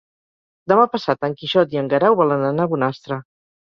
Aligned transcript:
Demà 0.73 0.85
passat 0.95 1.29
en 1.29 1.37
Quixot 1.43 1.79
i 1.79 1.83
en 1.85 1.95
Guerau 1.95 2.21
volen 2.25 2.51
anar 2.53 2.71
a 2.71 2.77
Bonastre. 2.77 3.25